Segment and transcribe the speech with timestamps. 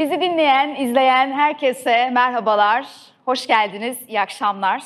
[0.00, 2.86] Bizi dinleyen, izleyen herkese merhabalar,
[3.24, 4.82] hoş geldiniz, iyi akşamlar.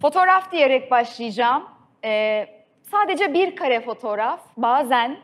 [0.00, 1.64] Fotoğraf diyerek başlayacağım.
[2.04, 2.46] Ee,
[2.90, 5.16] sadece bir kare fotoğraf bazen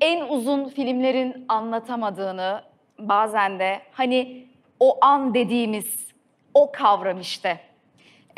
[0.00, 2.62] en uzun filmlerin anlatamadığını,
[2.98, 4.46] bazen de hani
[4.80, 6.08] o an dediğimiz
[6.54, 7.60] o kavram işte.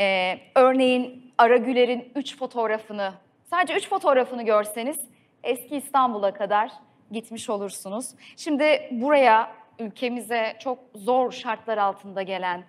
[0.01, 3.13] Ee, örneğin Aragüler'in üç fotoğrafını,
[3.51, 4.99] sadece üç fotoğrafını görseniz
[5.45, 6.71] eski İstanbul'a kadar
[7.11, 8.15] gitmiş olursunuz.
[8.37, 12.65] Şimdi buraya ülkemize çok zor şartlar altında gelen,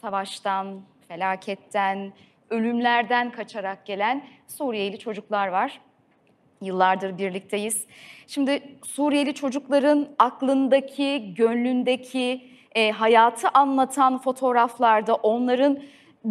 [0.00, 2.12] savaştan, felaketten,
[2.50, 5.80] ölümlerden kaçarak gelen Suriyeli çocuklar var.
[6.60, 7.86] Yıllardır birlikteyiz.
[8.26, 15.78] Şimdi Suriyeli çocukların aklındaki, gönlündeki e, hayatı anlatan fotoğraflarda onların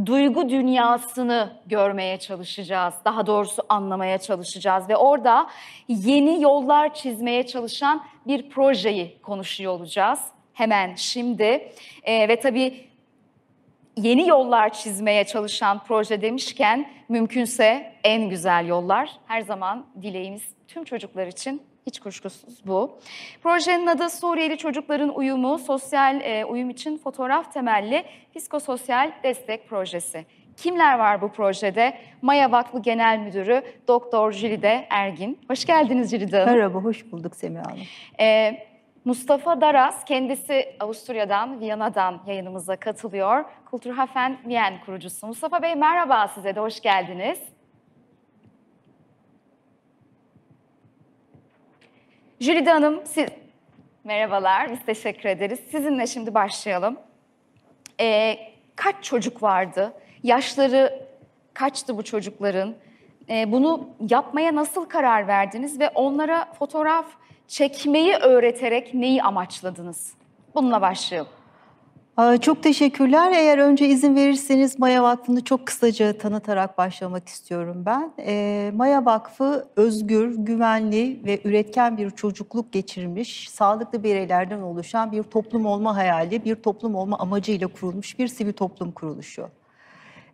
[0.06, 2.94] duygu dünyasını görmeye çalışacağız.
[3.06, 5.48] Daha doğrusu anlamaya çalışacağız ve orada
[5.88, 10.20] yeni yollar çizmeye çalışan bir projeyi konuşuyor olacağız.
[10.54, 11.72] Hemen şimdi
[12.04, 12.88] ee, ve tabii
[13.98, 21.28] yeni yollar çizmeye çalışan proje demişken mümkünse en güzel yollar her zaman dileğimiz tüm çocuklar
[21.28, 23.00] için hiç kuşkusuz bu.
[23.44, 28.04] Projenin adı Suriyeli Çocukların Uyumu, Sosyal e, Uyum için Fotoğraf Temelli
[28.36, 30.26] Psikososyal Destek Projesi.
[30.58, 31.98] Kimler var bu projede?
[32.22, 35.40] Maya Vakfı Genel Müdürü Doktor Jülide Ergin.
[35.48, 36.54] Hoş geldiniz Jülide Hanım.
[36.56, 37.80] Merhaba, hoş bulduk Semih Hanım.
[38.20, 38.68] Ee,
[39.06, 43.46] Mustafa Daras, kendisi Avusturya'dan, Viyana'dan yayınımıza katılıyor.
[43.72, 45.28] Kulturhafen Viyen kurucusu.
[45.28, 47.40] Mustafa Bey merhaba size de hoş geldiniz.
[52.42, 53.30] Jülide Hanım, siz...
[54.04, 55.60] merhabalar, biz teşekkür ederiz.
[55.72, 56.98] Sizinle şimdi başlayalım.
[58.00, 58.38] Ee,
[58.76, 59.94] kaç çocuk vardı?
[60.24, 61.08] Yaşları
[61.54, 62.76] kaçtı bu çocukların?
[63.30, 67.06] Ee, bunu yapmaya nasıl karar verdiniz ve onlara fotoğraf
[67.48, 70.14] çekmeyi öğreterek neyi amaçladınız?
[70.56, 71.32] Bununla başlayalım.
[72.42, 73.32] Çok teşekkürler.
[73.32, 78.14] Eğer önce izin verirseniz Maya Vakfı'nı çok kısaca tanıtarak başlamak istiyorum ben.
[78.20, 85.66] E, Maya Vakfı özgür, güvenli ve üretken bir çocukluk geçirmiş, sağlıklı bireylerden oluşan bir toplum
[85.66, 89.50] olma hayali, bir toplum olma amacıyla kurulmuş bir sivil toplum kuruluşu.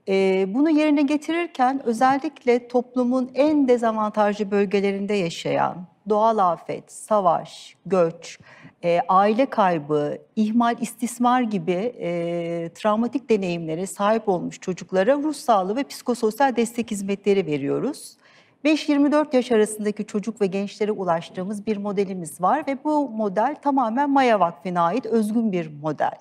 [0.08, 8.40] E, bunu yerine getirirken özellikle toplumun en dezavantajlı bölgelerinde yaşayan, doğal afet, savaş, göç,
[8.84, 15.84] e, aile kaybı, ihmal, istismar gibi e, travmatik deneyimlere sahip olmuş çocuklara ruh sağlığı ve
[15.84, 18.18] psikososyal destek hizmetleri veriyoruz.
[18.66, 24.40] 5-24 yaş arasındaki çocuk ve gençlere ulaştığımız bir modelimiz var ve bu model tamamen Maya
[24.40, 26.18] Vakfı'na ait özgün bir model.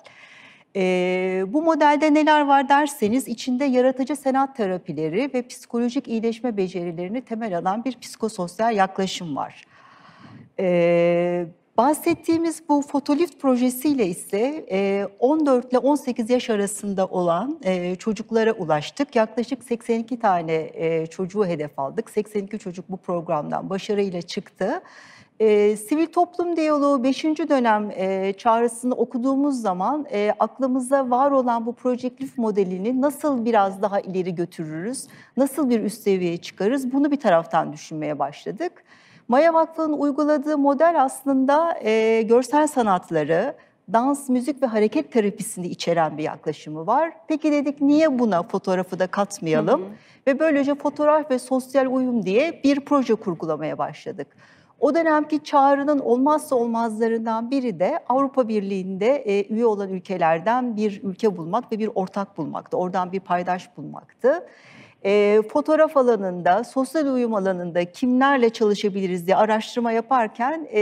[0.75, 7.57] Ee, bu modelde neler var derseniz içinde yaratıcı sanat terapileri ve psikolojik iyileşme becerilerini temel
[7.57, 9.63] alan bir psikososyal yaklaşım var.
[10.59, 11.45] Ee,
[11.77, 19.15] bahsettiğimiz bu fotolift projesiyle ise e, 14 ile 18 yaş arasında olan e, çocuklara ulaştık.
[19.15, 22.09] Yaklaşık 82 tane e, çocuğu hedef aldık.
[22.09, 24.81] 82 çocuk bu programdan başarıyla çıktı.
[25.39, 27.23] E, sivil toplum diyaloğu 5.
[27.23, 33.99] dönem e, çağrısını okuduğumuz zaman e, aklımıza var olan bu projektif modelini nasıl biraz daha
[33.99, 35.07] ileri götürürüz,
[35.37, 38.83] nasıl bir üst seviyeye çıkarız bunu bir taraftan düşünmeye başladık.
[39.27, 43.55] Maya Vakfı'nın uyguladığı model aslında e, görsel sanatları,
[43.93, 47.13] dans, müzik ve hareket terapisini içeren bir yaklaşımı var.
[47.27, 49.81] Peki dedik niye buna fotoğrafı da katmayalım?
[49.81, 49.89] Hı hı.
[50.27, 54.27] Ve böylece fotoğraf ve sosyal uyum diye bir proje kurgulamaya başladık.
[54.79, 61.37] O dönemki çağrının olmazsa olmazlarından biri de Avrupa Birliği'nde e, üye olan ülkelerden bir ülke
[61.37, 62.77] bulmak ve bir ortak bulmaktı.
[62.77, 64.47] Oradan bir paydaş bulmaktı.
[65.05, 70.81] E, fotoğraf alanında, sosyal uyum alanında kimlerle çalışabiliriz diye araştırma yaparken e,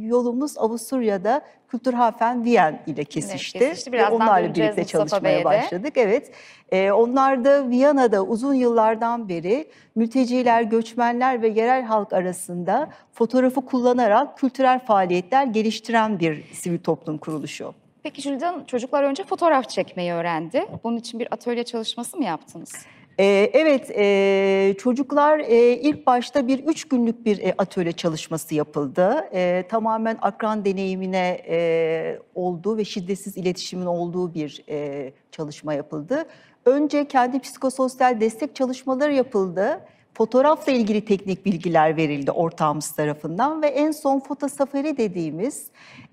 [0.00, 3.58] yolumuz Avusturya'da Kültürhafen Viyen ile kesişti.
[3.58, 3.92] Evet, kesişti.
[3.92, 5.92] Ve onlarla birlikte çalışmaya başladık.
[5.96, 6.30] Evet.
[6.72, 14.38] E, onlar da Viyana'da uzun yıllardan beri mülteciler, göçmenler ve yerel halk arasında fotoğrafı kullanarak
[14.38, 17.74] kültürel faaliyetler geliştiren bir sivil toplum kuruluşu.
[18.02, 20.66] Peki Jülden, çocuklar önce fotoğraf çekmeyi öğrendi.
[20.84, 22.72] Bunun için bir atölye çalışması mı yaptınız?
[23.18, 29.28] Ee, evet, e, çocuklar e, ilk başta bir üç günlük bir e, atölye çalışması yapıldı.
[29.32, 36.24] E, tamamen akran deneyimine e, olduğu ve şiddetsiz iletişimin olduğu bir e, çalışma yapıldı.
[36.64, 39.80] Önce kendi psikososyal destek çalışmaları yapıldı.
[40.14, 45.66] Fotoğrafla ilgili teknik bilgiler verildi ortağımız tarafından ve en son foto safari dediğimiz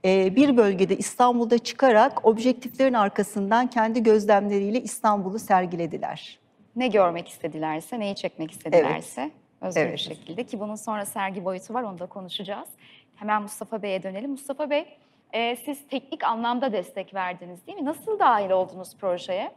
[0.05, 6.42] e, bir bölgede İstanbul'da çıkarak objektiflerin arkasından kendi gözlemleriyle İstanbul'u sergilediler
[6.75, 9.33] ne görmek istedilerse, neyi çekmek istedilerse evet.
[9.61, 9.93] özgür evet.
[9.93, 12.69] bir şekilde ki bunun sonra sergi boyutu var onu da konuşacağız.
[13.15, 14.31] Hemen Mustafa Bey'e dönelim.
[14.31, 14.97] Mustafa Bey,
[15.33, 17.85] e, siz teknik anlamda destek verdiniz değil mi?
[17.85, 19.51] Nasıl dahil oldunuz projeye?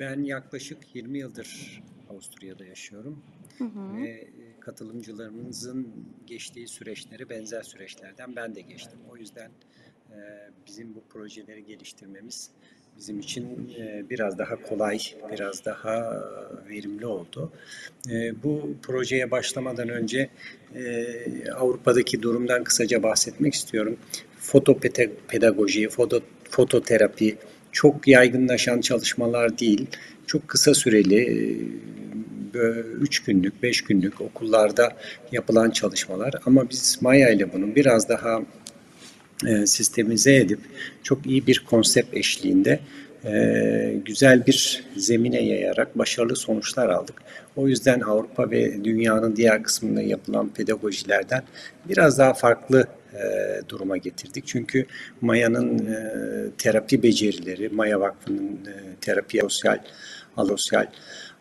[0.00, 3.22] Ben yaklaşık 20 yıldır Avusturya'da yaşıyorum
[3.60, 5.88] ve e, katılımcılarımızın
[6.26, 8.98] geçtiği süreçleri benzer süreçlerden ben de geçtim.
[9.10, 9.50] O yüzden
[10.10, 10.16] e,
[10.66, 12.50] bizim bu projeleri geliştirmemiz
[12.96, 14.98] bizim için e, biraz daha kolay,
[15.32, 16.22] biraz daha
[16.68, 17.52] verimli oldu.
[18.42, 20.30] Bu projeye başlamadan önce
[21.54, 23.96] Avrupa'daki durumdan kısaca bahsetmek istiyorum.
[24.36, 26.20] Fotopedagoji, foto,
[26.50, 27.36] fototerapi
[27.72, 29.86] çok yaygınlaşan çalışmalar değil.
[30.26, 31.58] Çok kısa süreli,
[32.54, 34.96] 3 günlük, 5 günlük okullarda
[35.32, 36.34] yapılan çalışmalar.
[36.46, 38.42] Ama biz Maya ile bunun biraz daha
[39.46, 40.60] e, sistemize edip
[41.02, 42.80] çok iyi bir konsept eşliğinde
[43.24, 47.22] e, güzel bir zemine yayarak başarılı sonuçlar aldık.
[47.56, 51.42] O yüzden Avrupa ve dünyanın diğer kısmında yapılan pedagojilerden
[51.88, 53.20] biraz daha farklı e,
[53.68, 54.46] duruma getirdik.
[54.46, 54.86] Çünkü
[55.20, 56.00] Maya'nın e,
[56.58, 59.78] terapi becerileri, Maya Vakfı'nın e, terapi sosyal,
[60.36, 60.86] alosyal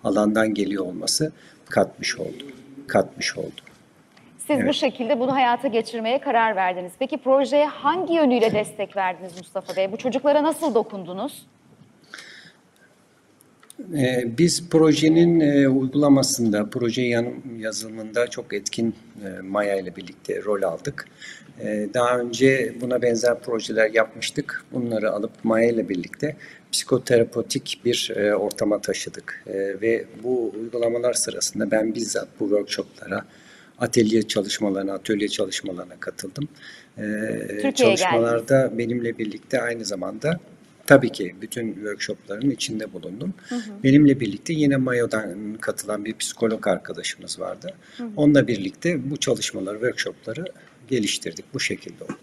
[0.03, 1.31] alandan geliyor olması
[1.69, 2.44] katmış oldu.
[2.88, 3.62] Katmış oldu.
[4.38, 4.75] Siz bu Evet.
[4.75, 6.92] şekilde bunu hayata geçirmeye karar verdiniz.
[7.00, 9.92] Peki projeye hangi yönüyle destek verdiniz Mustafa Bey?
[9.92, 11.45] Bu çocuklara nasıl dokundunuz?
[13.97, 17.01] Ee, Biz projenin e, uygulamasında, proje
[17.59, 18.95] yazılımında çok etkin
[19.25, 21.07] e, Maya ile birlikte rol aldık.
[21.59, 24.63] E, Daha önce buna benzer projeler yapmıştık.
[24.71, 26.35] Bunları alıp Maya ile birlikte
[26.71, 29.43] psikoterapotik bir ortama taşıdık.
[29.81, 33.25] Ve bu uygulamalar sırasında ben bizzat bu workshoplara,
[33.79, 36.47] atölye çalışmalarına, atölye çalışmalarına katıldım.
[36.97, 37.75] E, geldiniz.
[37.75, 40.39] Çalışmalarda benimle birlikte aynı zamanda
[40.91, 43.33] Tabii ki bütün workshopların içinde bulundum.
[43.83, 47.73] Benimle birlikte yine Mayo'dan katılan bir psikolog arkadaşımız vardı.
[48.17, 50.45] Onunla birlikte bu çalışmaları, workshopları
[50.88, 51.45] geliştirdik.
[51.53, 52.13] Bu şekilde oldu.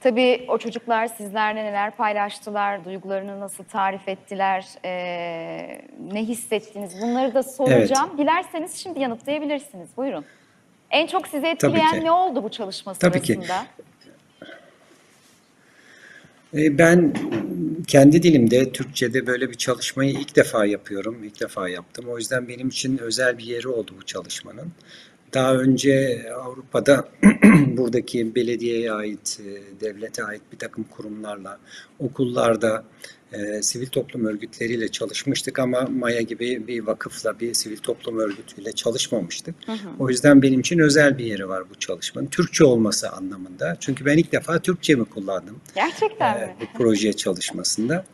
[0.00, 5.82] Tabii o çocuklar sizlerle neler paylaştılar, duygularını nasıl tarif ettiler, eee,
[6.12, 8.10] ne hissettiniz bunları da soracağım.
[8.18, 9.88] Dilerseniz şimdi yanıtlayabilirsiniz.
[9.96, 10.24] Buyurun.
[10.90, 12.04] En çok sizi etkileyen ki.
[12.04, 13.32] ne oldu bu çalışma Tabii ki.
[13.32, 13.66] sırasında?
[13.78, 13.82] E,
[16.54, 17.14] Ben
[17.86, 21.24] kendi dilimde Türkçe'de böyle bir çalışmayı ilk defa yapıyorum.
[21.24, 22.04] ilk defa yaptım.
[22.08, 24.72] O yüzden benim için özel bir yeri oldu bu çalışmanın.
[25.34, 27.08] Daha önce Avrupa'da
[27.76, 31.58] buradaki belediyeye ait, e, devlete ait bir takım kurumlarla,
[31.98, 32.84] okullarda,
[33.32, 39.54] e, sivil toplum örgütleriyle çalışmıştık ama Maya gibi bir vakıfla, bir sivil toplum örgütüyle çalışmamıştık.
[39.98, 42.26] O yüzden benim için özel bir yeri var bu çalışmanın.
[42.26, 43.76] Türkçe olması anlamında.
[43.80, 46.56] Çünkü ben ilk defa Türkçe kullandım Gerçekten e, mi?
[46.60, 48.04] bu proje çalışmasında.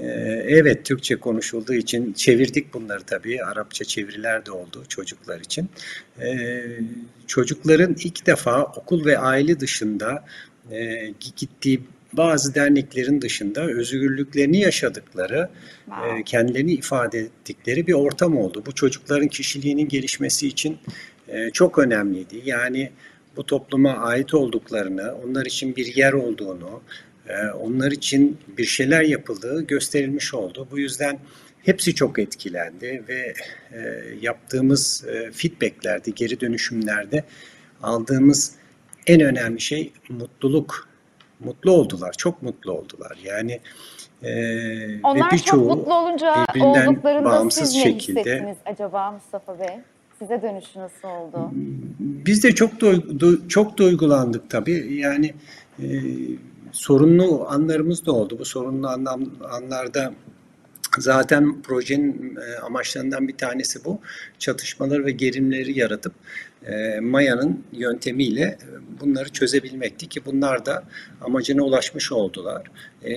[0.00, 0.06] E,
[0.48, 3.44] Evet, Türkçe konuşulduğu için çevirdik bunları tabii.
[3.44, 5.68] Arapça çeviriler de oldu çocuklar için.
[6.20, 6.26] E,
[7.26, 10.24] Çocukların ilk defa okul ve aile dışında
[10.72, 11.80] e, gittiği
[12.12, 15.48] bazı derneklerin dışında özgürlüklerini yaşadıkları,
[15.84, 16.20] Wow.
[16.20, 18.62] e, kendilerini ifade ettikleri bir ortam oldu.
[18.66, 20.78] Bu çocukların kişiliğinin gelişmesi için
[21.28, 22.42] e, çok önemliydi.
[22.44, 22.90] Yani
[23.36, 26.80] bu topluma ait olduklarını, onlar için bir yer olduğunu,
[27.60, 30.68] onlar için bir şeyler yapıldığı gösterilmiş oldu.
[30.70, 31.18] Bu yüzden
[31.62, 33.34] hepsi çok etkilendi ve
[33.72, 37.24] e, yaptığımız e, feedbacklerde, geri dönüşümlerde
[37.82, 38.52] aldığımız
[39.06, 40.88] en önemli şey mutluluk.
[41.40, 43.18] Mutlu oldular, çok mutlu oldular.
[43.24, 43.60] Yani
[44.22, 49.78] e, ve Onlar çok birçoğu mutlu olunca birbirinden bağımsız siz ne şekilde acaba Mustafa Bey?
[50.18, 51.50] Size dönüşü nasıl oldu?
[52.00, 54.94] Biz de çok du- du- çok duygulandık tabii.
[54.94, 55.34] Yani
[55.82, 55.86] e,
[56.76, 58.36] sorunlu anlarımız da oldu.
[58.38, 60.14] Bu sorunlu anlam, anlarda
[60.98, 64.00] zaten projenin e, amaçlarından bir tanesi bu.
[64.38, 66.12] Çatışmaları ve gerilimleri yaratıp
[67.00, 70.84] Maya'nın yöntemiyle e, bunları çözebilmekti ki bunlar da
[71.20, 72.62] amacına ulaşmış oldular.
[73.04, 73.12] E,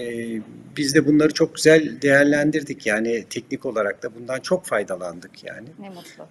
[0.77, 2.86] biz de bunları çok güzel değerlendirdik.
[2.86, 5.68] Yani teknik olarak da bundan çok faydalandık yani.
[5.79, 6.27] Ne mutlu.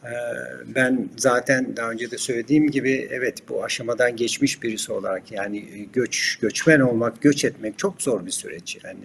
[0.74, 5.78] Ben zaten daha önce de söylediğim gibi evet bu aşamadan geçmiş birisi olarak yani e,
[5.92, 9.04] göç göçmen olmak, göç etmek çok zor bir süreç yani.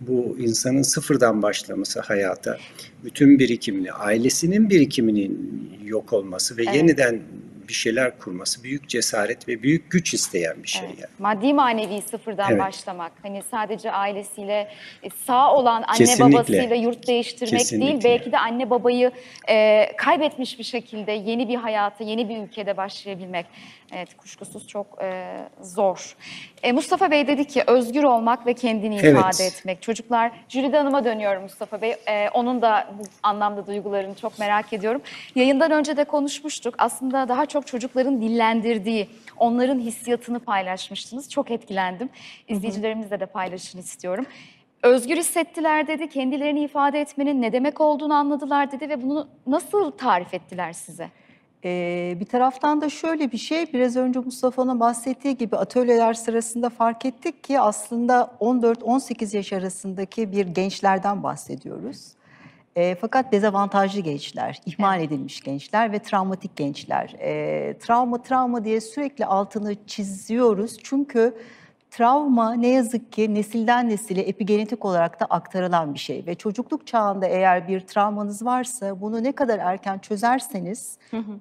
[0.00, 2.58] Bu insanın sıfırdan başlaması hayata,
[3.04, 6.76] bütün birikimini, ailesinin birikiminin yok olması ve Evet.
[6.76, 7.22] yeniden
[7.68, 10.98] bir şeyler kurması büyük cesaret ve büyük güç isteyen bir şey Evet.
[10.98, 11.10] yani.
[11.18, 12.60] Maddi manevi sıfırdan Evet.
[12.60, 13.12] başlamak.
[13.22, 14.68] Hani sadece ailesiyle
[15.02, 16.34] e, sağ olan anne Kesinlikle.
[16.36, 17.60] babasıyla yurt değiştirmek değil.
[17.60, 18.08] Kesinlikle.
[18.08, 19.10] Belki de anne babayı
[19.48, 23.46] e, kaybetmiş bir şekilde yeni bir hayata, yeni bir ülkede başlayabilmek.
[23.94, 26.16] Evet kuşkusuz çok e, zor.
[26.62, 29.18] E, Mustafa Bey dedi ki özgür olmak ve kendini Evet.
[29.18, 29.82] ifade etmek.
[29.82, 31.94] Çocuklar, Jülide Hanım'a dönüyorum Mustafa Bey.
[32.08, 35.02] E, onun da bu anlamda duygularını çok merak ediyorum.
[35.34, 36.74] Yayından önce de konuşmuştuk.
[36.78, 41.30] Aslında daha çok çocukların dillendirdiği, onların hissiyatını paylaşmıştınız.
[41.30, 42.08] Çok etkilendim.
[42.48, 44.26] İzleyicilerimizle de paylaşın istiyorum.
[44.82, 50.34] Özgür hissettiler dedi, kendilerini ifade etmenin ne demek olduğunu anladılar dedi ve bunu nasıl tarif
[50.34, 51.08] ettiler size?
[51.64, 57.06] Ee, bir taraftan da şöyle bir şey, biraz önce Mustafa'nın bahsettiği gibi atölyeler sırasında fark
[57.06, 62.12] ettik ki aslında 14-18 yaş arasındaki bir gençlerden bahsediyoruz.
[62.76, 67.16] Ee, fakat dezavantajlı gençler, ihmal edilmiş gençler ve travmatik gençler.
[67.20, 71.34] Ee, travma travma diye sürekli altını çiziyoruz çünkü
[71.90, 77.26] travma ne yazık ki nesilden nesile epigenetik olarak da aktarılan bir şey ve çocukluk çağında
[77.26, 80.98] eğer bir travmanız varsa bunu ne kadar erken çözerseniz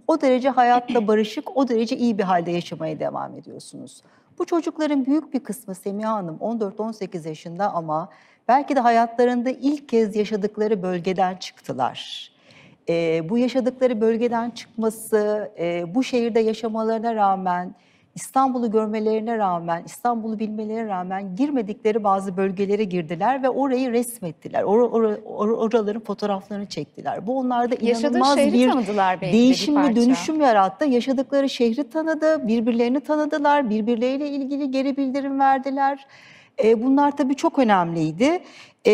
[0.07, 4.01] o derece hayatla barışık, o derece iyi bir halde yaşamaya devam ediyorsunuz.
[4.39, 8.09] Bu çocukların büyük bir kısmı Semiha Hanım 14-18 yaşında ama
[8.47, 12.31] belki de hayatlarında ilk kez yaşadıkları bölgeden çıktılar.
[12.89, 17.75] Ee, bu yaşadıkları bölgeden çıkması, e, bu şehirde yaşamalarına rağmen,
[18.15, 24.63] İstanbul'u görmelerine rağmen, İstanbul'u bilmelerine rağmen girmedikleri bazı bölgelere girdiler ve orayı resmettiler.
[24.63, 27.27] Or, or- or- oraların fotoğraflarını çektiler.
[27.27, 28.71] Bu onlarda inanılmaz bir
[29.21, 30.01] bir değişim ve parça.
[30.01, 30.85] dönüşüm yarattı.
[30.85, 36.05] Yaşadıkları şehri tanıdı, birbirlerini tanıdılar, birbirleriyle ilgili geri bildirim verdiler.
[36.63, 38.43] E, bunlar tabii çok önemliydi.
[38.87, 38.93] E,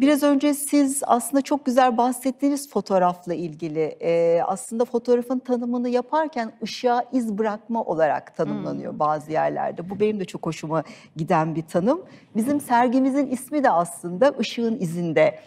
[0.00, 3.96] biraz önce siz aslında çok güzel bahsettiğiniz fotoğrafla ilgili.
[4.00, 9.90] E, aslında fotoğrafın tanımını yaparken ışığa iz bırakma olarak tanımlanıyor bazı yerlerde.
[9.90, 10.82] Bu benim de çok hoşuma
[11.16, 12.02] giden bir tanım.
[12.36, 15.38] Bizim sergimizin ismi de aslında ışığın izinde.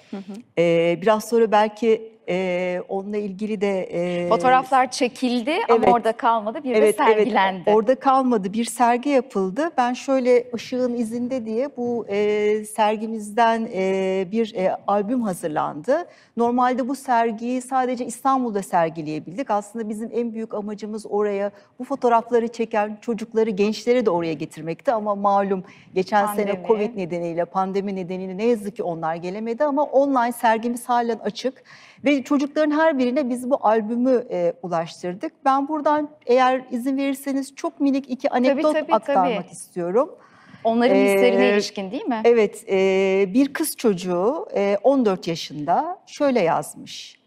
[0.57, 3.83] E, biraz sonra belki e, onunla ilgili de...
[3.83, 5.93] e, Fotoğraflar çekildi ama evet.
[5.93, 6.63] orada kalmadı.
[6.63, 7.63] Bir de sergilendi.
[7.65, 8.53] Evet, orada kalmadı.
[8.53, 9.71] Bir sergi yapıldı.
[9.77, 16.05] Ben şöyle ışığın izinde diye bu e, sergimizden e, bir e, albüm hazırlandı.
[16.37, 19.51] Normalde bu sergiyi sadece İstanbul'da sergileyebildik.
[19.51, 24.91] Aslında bizim en büyük amacımız oraya bu fotoğrafları çeken çocukları, gençleri de oraya getirmekti.
[24.91, 25.63] Ama malum
[25.95, 26.67] geçen sene Pandemi.
[26.67, 31.63] Covid nedeniyle, pandemi nedeniyle ne yazık ki onlar gelemedi ama online sergimiz halen açık.
[32.05, 35.33] Ve çocukların her birine biz bu albümü e, ulaştırdık.
[35.45, 39.51] Ben buradan eğer izin verirseniz çok minik iki anekdot tabii, aktarmak tabii.
[39.51, 40.15] istiyorum.
[40.63, 42.21] Onların hislerine Ee, ilişkin değil mi?
[42.23, 47.19] Evet, e, bir kız çocuğu e, 14 yaşında şöyle yazmış.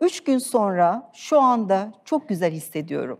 [0.00, 3.18] Üç gün sonra şu anda çok güzel hissediyorum.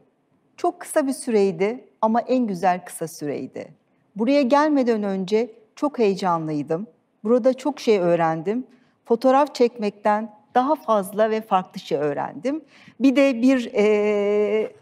[0.57, 3.69] Çok kısa bir süreydi ama en güzel kısa süreydi.
[4.17, 6.87] Buraya gelmeden önce çok heyecanlıydım.
[7.25, 8.67] Burada çok şey öğrendim.
[9.05, 12.65] Fotoğraf çekmekten daha fazla ve farklı şey öğrendim.
[13.01, 14.73] Bir de bir e,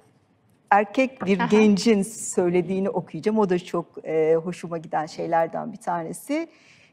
[0.70, 3.38] erkek bir gencin söylediğini okuyacağım.
[3.38, 6.48] O da çok e, hoşuma giden şeylerden bir tanesi.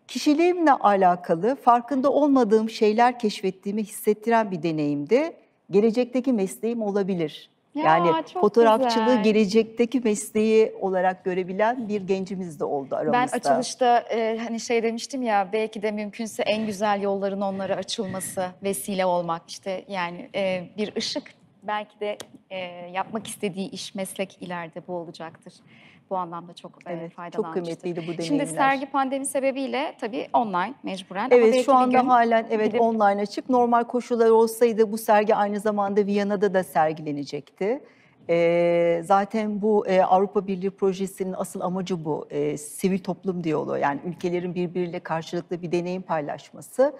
[0.07, 5.33] Kişiliğimle alakalı farkında olmadığım şeyler keşfettiğimi hissettiren bir deneyimdi.
[5.71, 7.49] Gelecekteki mesleğim olabilir.
[7.75, 9.23] Ya, yani fotoğrafçılığı güzel.
[9.23, 13.13] gelecekteki mesleği olarak görebilen bir gencimiz de oldu aramızda.
[13.13, 18.45] Ben açılışta e, hani şey demiştim ya belki de mümkünse en güzel yolların onlara açılması,
[18.63, 21.23] vesile olmak işte yani e, bir ışık
[21.63, 22.17] belki de
[22.49, 22.57] e,
[22.93, 25.53] yapmak istediği iş, meslek ileride bu olacaktır.
[26.09, 27.63] Bu anlamda çok e, Evet, çok faydalanmıştır.
[27.63, 28.25] kıymetliydi bu deneyimler.
[28.45, 33.21] Şimdi sergi pandemi sebebiyle tabii online mecburen Evet şu anda gün halen evet gidip- online
[33.21, 33.49] açık.
[33.49, 37.83] Normal koşullar olsaydı bu sergi aynı zamanda Viyana'da da sergilenecekti.
[38.29, 42.27] Ee, zaten bu e, Avrupa Birliği projesinin asıl amacı bu.
[42.29, 46.93] E, sivil toplum diyaloğu yani ülkelerin birbiriyle karşılıklı bir deneyim paylaşması.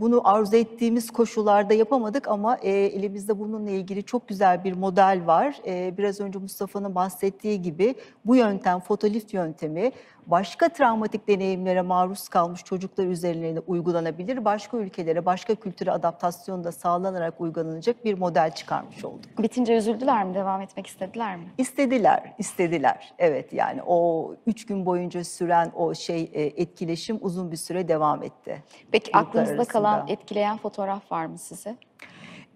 [0.00, 5.60] Bunu arzu ettiğimiz koşullarda yapamadık ama elimizde bununla ilgili çok güzel bir model var.
[5.98, 7.94] Biraz önce Mustafa'nın bahsettiği gibi
[8.24, 9.92] bu yöntem, fotolift yöntemi
[10.26, 14.44] başka travmatik deneyimlere maruz kalmış çocuklar üzerine uygulanabilir.
[14.44, 19.42] Başka ülkelere, başka kültüre adaptasyon da sağlanarak uygulanacak bir model çıkarmış olduk.
[19.42, 20.34] bitince üzüldüler mi?
[20.34, 21.44] Devam etmek istediler mi?
[21.58, 23.14] İstediler, istediler.
[23.18, 28.22] Evet yani o üç gün boyunca süren o şey e, etkileşim uzun bir süre devam
[28.22, 28.62] etti.
[28.92, 30.12] Peki aklınızda kalan arasında.
[30.12, 31.76] etkileyen fotoğraf var mı size?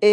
[0.03, 0.09] Ee,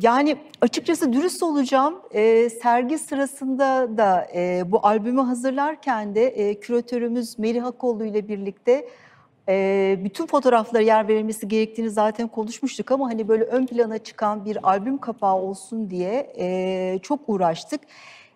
[0.00, 1.94] yani açıkçası dürüst olacağım.
[2.14, 8.88] Ee, sergi sırasında da e, bu albümü hazırlarken de e, küratörümüz Melih Akollu ile birlikte
[9.48, 14.68] Ee, bütün fotoğraflara yer verilmesi gerektiğini zaten konuşmuştuk ama hani böyle ön plana çıkan bir
[14.68, 17.80] albüm kapağı olsun diye e, çok uğraştık.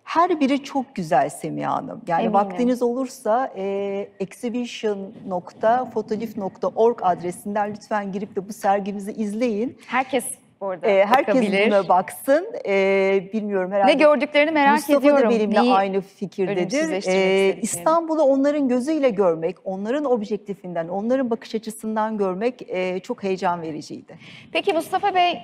[0.03, 2.01] Her biri çok güzel Semiha Hanım.
[2.07, 2.33] Yani Eminim.
[2.33, 9.77] vaktiniz olursa e, exhibition.fotolif.org adresinden lütfen girip de bu sergimizi izleyin.
[9.87, 10.25] Herkes
[10.61, 11.67] orada Ee, herkes bakabilir.
[11.67, 12.47] buna baksın.
[12.67, 13.91] Ee, bilmiyorum herhalde.
[13.91, 15.25] Ne gördüklerini merak Mustafa ediyorum.
[15.25, 16.65] da benimle Neyi- aynı fikirdedir.
[16.97, 17.59] istediklerini.
[17.61, 24.17] İstanbul'u onların gözüyle görmek, onların objektifinden, onların bakış açısından görmek e, çok heyecan vericiydi.
[24.51, 25.37] Peki Mustafa Bey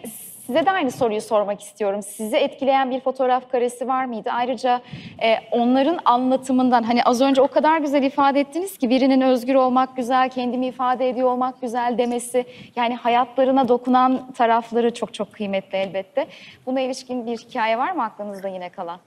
[0.48, 2.04] size de aynı soruyu sormak istiyorum.
[2.04, 4.30] Sizi etkileyen bir fotoğraf karesi var mıydı?
[4.34, 4.82] Ayrıca
[5.24, 9.96] e, onların anlatımından hani az önce o kadar güzel ifade ettiniz ki birinin özgür olmak
[9.98, 12.46] güzel, kendimi ifade ediyor olmak güzel demesi.
[12.76, 16.28] Yani hayatlarına dokunan tarafları çok çok kıymetli elbette.
[16.66, 19.00] Buna ilişkin bir hikaye var mı aklınızda yine kalan?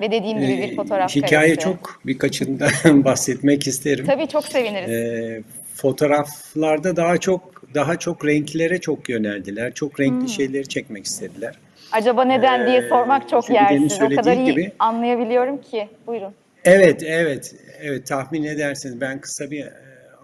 [0.00, 1.60] Ve dediğim gibi bir Ee, fotoğraf Hikaye karesi.
[1.60, 2.70] çok birkaçından
[3.04, 4.06] bahsetmek isterim.
[4.06, 4.90] Tabii çok seviniriz.
[4.90, 5.42] Ee,
[5.74, 9.74] fotoğraflarda daha çok daha çok renklere çok yöneldiler.
[9.74, 10.28] Çok renkli Hmm.
[10.28, 11.54] şeyleri çekmek istediler.
[11.92, 13.98] Acaba neden diye Ee, sormak çok yersiz.
[14.02, 15.88] O kadar iyi gibi- anlayabiliyorum ki.
[16.06, 16.32] Buyurun.
[16.64, 19.00] Evet, evet, evet tahmin edersiniz.
[19.00, 19.72] Ben kısa bir e,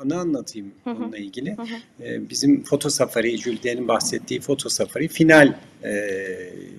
[0.02, 1.56] anı anlatayım bununla ilgili.
[2.02, 5.52] E, Bizim foto safari, Jülden'in bahsettiği foto safari final
[5.84, 5.90] e,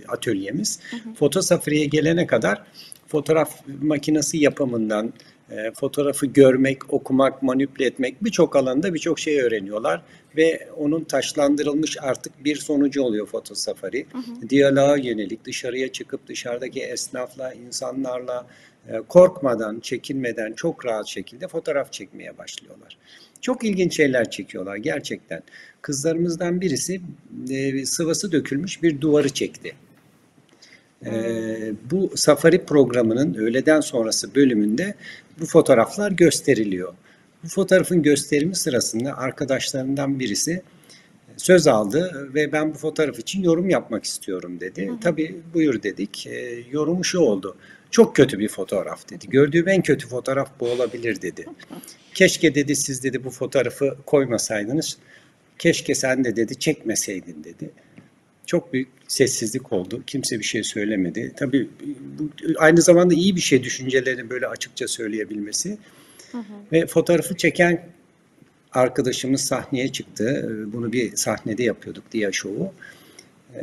[0.07, 0.79] atölyemiz.
[1.19, 2.61] Foto safariye gelene kadar
[3.07, 3.49] fotoğraf
[3.81, 5.13] makinesi yapımından,
[5.51, 10.01] e, fotoğrafı görmek, okumak, manipüle etmek birçok alanda birçok şey öğreniyorlar
[10.38, 14.06] ve onun taşlandırılmış artık bir sonucu oluyor foto safari.
[14.50, 18.48] Diyaloğa yönelik dışarıya çıkıp dışarıdaki esnafla, insanlarla
[18.88, 22.98] e, korkmadan, çekinmeden çok rahat şekilde fotoğraf çekmeye başlıyorlar.
[23.41, 25.44] Çok ilginç şeyler çekiyorlar gerçekten.
[25.82, 27.01] Kızlarımızdan birisi
[27.50, 29.74] e, sıvası dökülmüş bir duvarı çekti.
[31.06, 34.96] Ee, bu safari programının öğleden sonrası bölümünde
[35.39, 36.94] bu fotoğraflar gösteriliyor.
[37.44, 40.62] Bu fotoğrafın gösterimi sırasında arkadaşlarından birisi
[41.38, 44.91] söz aldı ve ben bu fotoğraf için yorum yapmak istiyorum dedi.
[45.01, 46.27] Tabii buyur dedik.
[46.27, 47.58] Ee, yorumu şu oldu.
[47.91, 49.29] Çok kötü bir fotoğraf dedi.
[49.29, 51.46] Gördüğüm en kötü fotoğraf bu olabilir dedi.
[52.13, 54.98] Keşke dedi siz dedi bu fotoğrafı koymasaydınız.
[55.60, 57.70] Keşke sen de dedi çekmeseydin dedi.
[58.50, 60.03] Çok büyük sessizlik oldu.
[60.07, 61.33] Kimse bir şey söylemedi.
[61.38, 61.70] Tabii
[62.20, 65.77] bu aynı zamanda iyi bir şey düşüncelerini böyle açıkça söyleyebilmesi.
[66.72, 67.85] Ve fotoğrafı çeken
[68.72, 70.55] arkadaşımız sahneye çıktı.
[70.74, 72.74] Bunu bir sahnede yapıyorduk Dia Show'u.
[73.55, 73.62] Ee,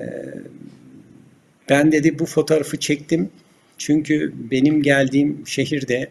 [1.68, 3.31] Ben dedi bu fotoğrafı çektim.
[3.79, 6.09] Çünkü benim geldiğim şehirde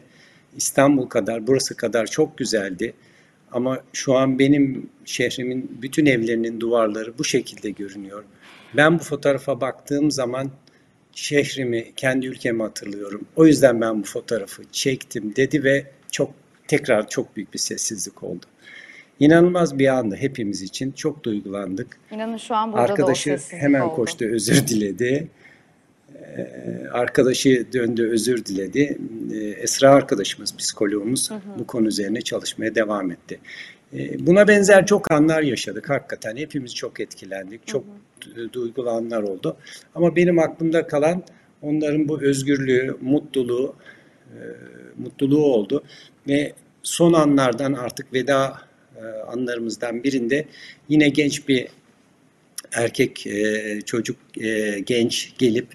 [0.57, 2.93] İstanbul kadar, burası kadar çok güzeldi.
[3.51, 8.23] Ama şu an benim şehrimin bütün evlerinin duvarları bu şekilde görünüyor.
[8.77, 10.51] Ben bu fotoğrafa baktığım zaman
[11.15, 13.25] şehrimi, kendi ülkemi hatırlıyorum.
[13.35, 16.31] O yüzden ben bu fotoğrafı çektim dedi ve çok
[16.67, 18.45] tekrar çok büyük bir sessizlik oldu.
[19.19, 21.97] İnanılmaz bir anda hepimiz için çok duygulandık.
[22.11, 23.95] İnanın şu an burada Arkadaşı da o sessizlik hemen oldu.
[23.95, 25.27] koştu, özür diledi.
[26.37, 28.97] Ee, Arkadaşı döndü, özür diledi.
[29.33, 33.39] Ee, Esra arkadaşımız, psikologumuz bu konu üzerine çalışmaya devam etti.
[33.93, 36.37] Ee, Buna benzer çok anlar yaşadık hakikaten.
[36.37, 37.85] Hepimiz çok etkilendik, çok
[38.21, 39.57] du- duygulu anlar oldu.
[39.95, 41.23] Ama benim aklımda kalan
[41.61, 43.75] onların bu özgürlüğü, mutluluğu,
[44.29, 44.39] e,
[44.97, 45.83] mutluluğu oldu.
[46.27, 48.57] Ve son anlardan artık veda
[48.97, 50.45] e, anlarımızdan birinde
[50.89, 51.67] yine genç bir
[52.73, 54.17] erkek e, çocuk
[54.85, 55.67] genç gelip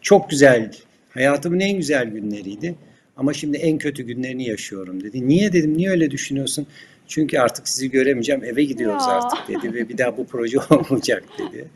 [0.00, 0.72] çok güzel
[1.10, 2.74] hayatımın en güzel günleriydi
[3.16, 5.28] ama şimdi en kötü günlerini yaşıyorum dedi.
[5.28, 6.66] Niye dedim niye öyle düşünüyorsun?
[7.08, 9.12] Çünkü artık sizi göremeyeceğim eve gidiyoruz Ya.
[9.12, 11.68] artık dedi ve bir daha bu proje olmayacak dedi.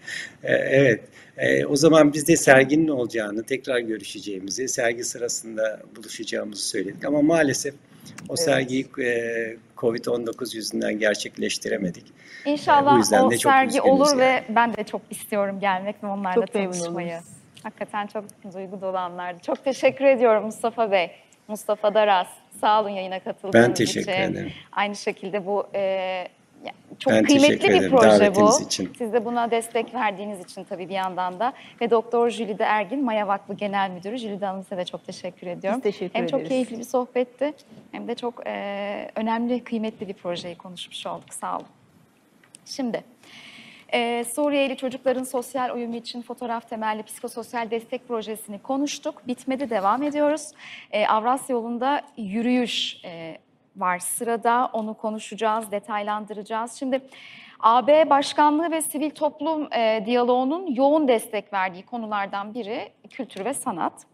[0.43, 1.01] E, evet
[1.39, 7.75] E, o zaman biz de serginin olacağını tekrar görüşeceğimizi sergi sırasında buluşacağımızı söyledik ama maalesef
[8.29, 12.05] o sergiyi e, Covid-19 yüzünden gerçekleştiremedik.
[12.45, 14.21] İnşallah yüzden o de çok sergi olur yani.
[14.21, 17.19] ve ben de çok istiyorum gelmek ve onlarla Çok tanışmayı.
[17.63, 18.25] Hakikaten çok
[18.55, 19.39] duygu dolu anlardı.
[19.47, 21.11] Çok teşekkür ediyorum Mustafa Bey.
[21.53, 22.27] Mustafa Daraz.
[22.61, 24.23] Sağ olun yayına katıldığınız Ben teşekkür için.
[24.23, 24.53] ederim.
[24.73, 26.29] Aynı şekilde bu e,
[26.99, 28.63] çok Ben kıymetli bir proje bu.
[28.63, 28.93] için.
[28.99, 31.53] Siz de buna destek verdiğiniz için tabii bir yandan da.
[31.81, 34.17] Ve Doktor Jülide Ergin, Maya Vakfı Genel Müdürü.
[34.19, 35.81] Jülide Hanım size de çok teşekkür ediyorum.
[35.85, 36.49] Biz teşekkür hem çok ederiz.
[36.49, 37.53] keyifli bir sohbetti
[37.93, 41.35] hem de çok e, önemli, kıymetli bir projeyi konuşmuş olduk.
[41.35, 41.67] Sağ olun.
[42.67, 43.05] Şimdi
[43.93, 49.27] e, Suriyeli çocukların sosyal uyumu için fotoğraf temelli psikososyal destek projesini konuştuk.
[49.27, 50.51] Bitmedi devam ediyoruz.
[50.91, 53.39] E, Avrasya yolunda yürüyüş e,
[53.77, 54.71] var sırada.
[54.73, 56.73] Onu konuşacağız, detaylandıracağız.
[56.73, 57.01] Şimdi
[57.61, 64.07] AB Başkanlığı ve Sivil Toplum e, Diyaloğu'nun yoğun destek verdiği konulardan biri kültür ve sanat.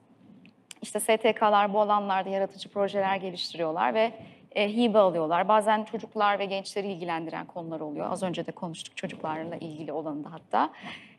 [0.82, 4.12] İşte STK'lar bu alanlarda yaratıcı projeler geliştiriyorlar ve
[4.54, 5.48] e, hibe alıyorlar.
[5.48, 8.10] Bazen çocuklar ve gençleri ilgilendiren konular oluyor.
[8.10, 10.70] Az önce de konuştuk çocuklarla ilgili olanı da hatta.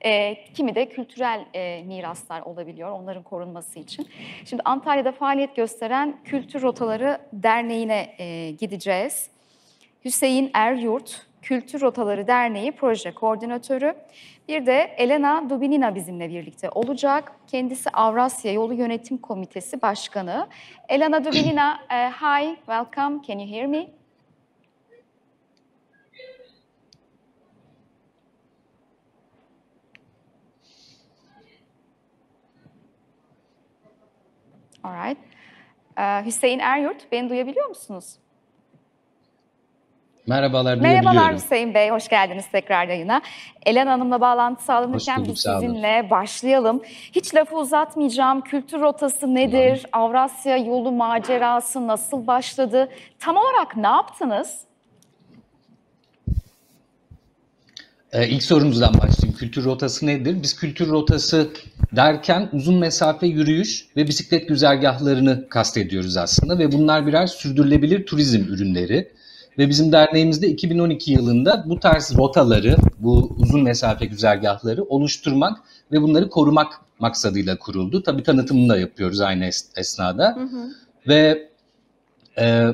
[0.06, 4.08] E, kimi de kültürel e, miraslar olabiliyor onların korunması için.
[4.45, 9.30] Şimdi Antalya'da faaliyet gösteren Kültür Rotaları Derneği'ne e, gideceğiz.
[10.06, 13.95] Hüseyin Eryurt, Kültür Rotaları Derneği Proje Koordinatörü.
[14.47, 17.31] Bir de Elena Dubinina bizimle birlikte olacak.
[17.47, 20.47] Kendisi Avrasya Yolu Yönetim Komitesi Başkanı.
[20.89, 23.21] Elena Dubinina, eh, hi, welcome.
[23.27, 23.88] Can you hear me?
[34.84, 35.17] All right.
[35.97, 38.17] Eh, Hüseyin Eryurt, beni duyabiliyor musunuz?
[40.27, 41.35] Merhabalar Merhabalar.
[41.35, 43.21] Hüseyin Bey, hoş geldiniz tekrar yayına.
[43.65, 46.81] Elen Hanım'la bağlantı sağlanırken bulduk, biz sizinle başlayalım.
[47.11, 48.41] Hiç lafı uzatmayacağım.
[48.41, 49.85] Kültür rotası nedir?
[49.91, 52.89] Avrasya yolu macerası nasıl başladı?
[53.19, 54.57] Tam olarak ne yaptınız?
[58.13, 59.39] Ee, ilk sorumuzdan başlayayım.
[59.39, 60.43] Kültür rotası nedir?
[60.43, 61.49] Biz kültür rotası
[61.91, 69.11] derken uzun mesafe yürüyüş ve bisiklet güzergahlarını kastediyoruz aslında ve bunlar birer sürdürülebilir turizm ürünleri.
[69.58, 75.58] Ve bizim derneğimizde 2012 yılında bu tarz rotaları, bu uzun mesafe güzergahları oluşturmak
[75.91, 78.04] ve bunları korumak maksadıyla kuruldu.
[78.04, 80.38] Tabii tanıtımını da yapıyoruz aynı es- esnada.
[81.08, 81.50] Ve
[82.39, 82.68] e,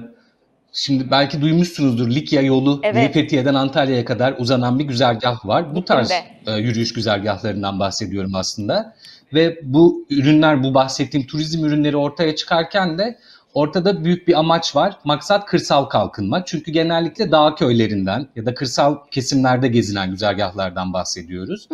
[0.73, 3.13] şimdi belki duymuşsunuzdur Likya yolu Evet.
[3.13, 5.75] Fethiye'den Antalya'ya kadar uzanan bir güzergah var.
[5.75, 6.11] Bu tarz
[6.47, 8.95] e, yürüyüş güzergahlarından bahsediyorum aslında.
[9.33, 13.17] Ve bu ürünler, bu bahsettiğim turizm ürünleri ortaya çıkarken de
[13.53, 14.97] ortada büyük bir amaç var.
[15.03, 16.45] Maksat kırsal kalkınma.
[16.45, 21.67] Çünkü genellikle dağ köylerinden ya da kırsal kesimlerde gezinen güzergahlardan bahsediyoruz.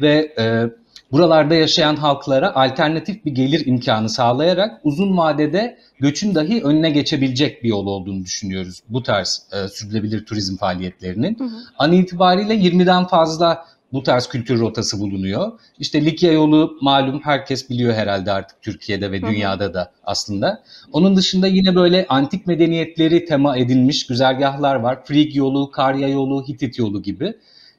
[0.00, 0.64] Ve e,
[1.12, 7.68] buralarda yaşayan halklara alternatif bir gelir imkanı sağlayarak uzun vadede göçün dahi önüne geçebilecek bir
[7.68, 11.38] yol olduğunu düşünüyoruz bu tarz e, sürdürülebilir turizm faaliyetlerinin.
[11.78, 13.64] An itibariyle 20'den fazla
[13.96, 15.52] bu tarz kültür rotası bulunuyor.
[15.78, 20.62] İşte Likya yolu malum herkes biliyor herhalde artık Türkiye'de ve dünyada da aslında.
[20.92, 25.04] Onun dışında yine böyle antik medeniyetleri tema edilmiş güzergahlar var.
[25.04, 27.34] Frig yolu, Karya yolu, Hitit yolu gibi.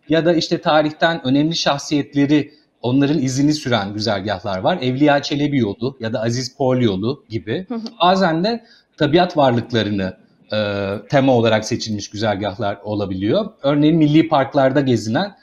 [0.09, 2.51] Ya da işte tarihten önemli şahsiyetleri
[2.81, 4.77] onların izini süren güzergahlar var.
[4.81, 7.67] Evliya Çelebi yolu ya da Aziz Pol yolu gibi.
[8.01, 8.63] Bazen de
[8.97, 10.17] tabiat varlıklarını
[10.53, 13.49] e, tema olarak seçilmiş güzergahlar olabiliyor.
[13.63, 15.35] Örneğin milli parklarda gezinen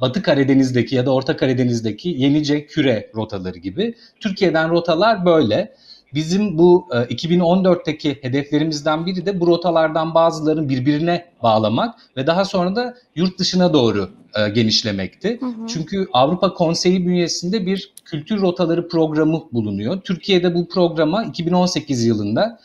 [0.00, 3.94] Batı Karadeniz'deki ya da Orta Karadeniz'deki Yenice Küre rotaları gibi.
[4.20, 5.74] Türkiye'den rotalar böyle.
[6.14, 12.76] Bizim bu e, 2014'teki hedeflerimizden biri de bu rotalardan bazılarını birbirine bağlamak ve daha sonra
[12.76, 15.40] da yurt dışına doğru e, genişlemekti.
[15.68, 20.00] Çünkü Avrupa Konseyi bünyesinde bir kültür rotaları programı bulunuyor.
[20.00, 22.58] Türkiye'de bu programa 2018 yılında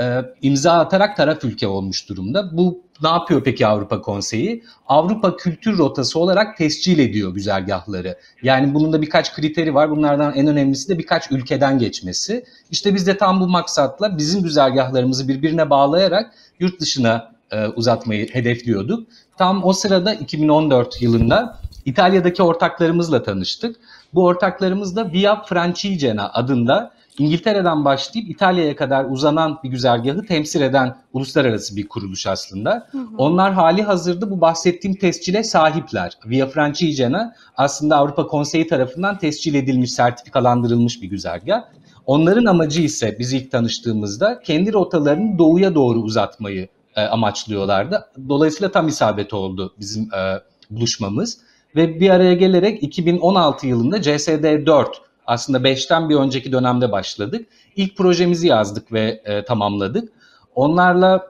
[0.00, 2.56] e, imza atarak taraf ülke olmuş durumda.
[2.56, 4.64] Bu ne yapıyor peki Avrupa Konseyi?
[4.86, 8.18] Avrupa Kültür Rotası olarak tescil ediyor güzergahları.
[8.42, 9.90] Yani bunun da birkaç kriteri var.
[9.90, 12.44] Bunlardan en önemlisi de birkaç ülkeden geçmesi.
[12.70, 19.08] İşte biz de tam bu maksatla bizim güzergahlarımızı birbirine bağlayarak yurt dışına e, uzatmayı hedefliyorduk.
[19.38, 23.76] Tam o sırada 2014 yılında İtalya'daki ortaklarımızla tanıştık.
[24.14, 30.96] Bu ortaklarımız da Via Francigena adında İngiltere'den başlayıp İtalya'ya kadar uzanan bir güzergahı temsil eden
[31.12, 32.88] uluslararası bir kuruluş aslında.
[33.18, 36.12] Onlar hali hazırda bu bahsettiğim tescile sahipler.
[36.26, 41.62] Via Francigena aslında Avrupa Konseyi tarafından tescil edilmiş, sertifikalandırılmış bir güzergah.
[42.06, 48.06] Onların amacı ise biz ilk tanıştığımızda kendi rotalarını doğuya doğru uzatmayı e, amaçlıyorlardı.
[48.28, 51.38] Dolayısıyla tam isabet oldu bizim e, buluşmamız.
[51.76, 54.86] Ve bir araya gelerek 2016 yılında CSD4
[55.30, 57.46] aslında 5'ten bir önceki dönemde başladık.
[57.76, 60.12] İlk projemizi yazdık ve e, tamamladık.
[60.54, 61.26] Onlarla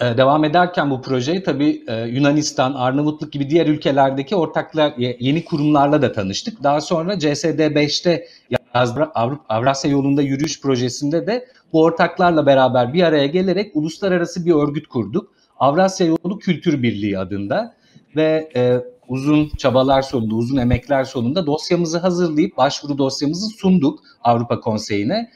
[0.00, 5.44] e, devam ederken bu projeyi tabii e, Yunanistan, Arnavutluk gibi diğer ülkelerdeki ortaklar, ye- yeni
[5.44, 6.62] kurumlarla da tanıştık.
[6.62, 8.26] Daha sonra CSD 5'te
[8.74, 14.54] Yazdıra- Avrupa Avrasya yolunda yürüyüş projesinde de bu ortaklarla beraber bir araya gelerek uluslararası bir
[14.54, 15.32] örgüt kurduk.
[15.58, 17.74] Avrasya Yolu Kültür Birliği adında
[18.16, 18.80] ve e,
[19.12, 25.30] uzun çabalar sonunda, uzun emekler sonunda dosyamızı hazırlayıp başvuru dosyamızı sunduk Avrupa Konseyi'ne.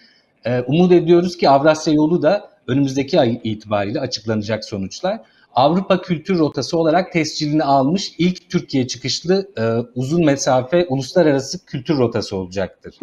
[0.45, 5.21] E, umut ediyoruz ki Avrasya Yolu da önümüzdeki ay itibariyle açıklanacak sonuçlar.
[5.57, 9.63] Avrupa Kültür Rotası olarak tescilini almış ilk Türkiye çıkışlı e,
[9.95, 12.99] uzun mesafe uluslararası kültür rotası olacaktır.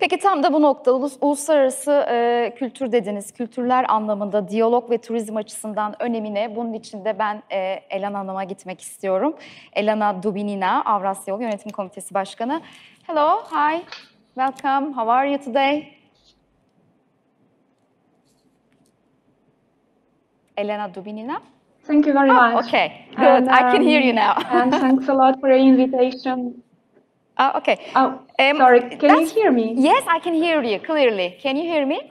[0.00, 3.32] Peki tam da bu nokta ulus- uluslararası e, kültür dediniz.
[3.32, 7.58] Kültürler anlamında diyalog ve turizm açısından önemine bunun için de ben e,
[7.90, 9.36] Elana Hanım'a gitmek istiyorum.
[9.72, 12.60] Elana Dubinina, Avrasya Yolu Yönetim Komitesi Başkanı.
[13.02, 13.82] Hello, hi,
[14.34, 15.88] welcome, how are you today?
[20.56, 21.42] Elena Dubinina.
[21.86, 22.66] Thank you very Oh, much.
[22.66, 23.26] okay, good.
[23.26, 24.34] And, I can hear you um, now.
[24.50, 26.62] and thanks a lot for the invitation.
[27.36, 27.76] Ah, okay.
[27.94, 29.74] Oh, Um, sorry, can you hear me?
[29.76, 31.36] Yes, I can hear you clearly.
[31.40, 32.10] Can you hear me?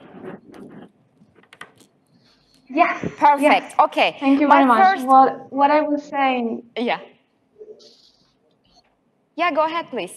[2.68, 3.00] Yes.
[3.18, 3.42] Perfect.
[3.42, 3.74] yes.
[3.78, 4.16] Okay.
[4.20, 4.82] Thank you My very much.
[4.82, 7.00] first- What, what I was saying, Yeah.
[9.36, 10.14] Yeah, go ahead, please.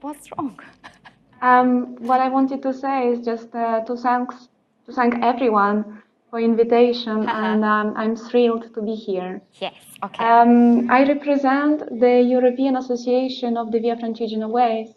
[0.00, 0.58] What's wrong?
[1.42, 4.48] um, what I wanted to say is just uh, to thanks
[4.86, 6.02] to thank everyone
[6.34, 9.40] for invitation, and um, I'm thrilled to be here.
[9.60, 9.74] Yes.
[10.02, 10.24] Okay.
[10.24, 14.88] Um, I represent the European Association of the Via Francigena Ways.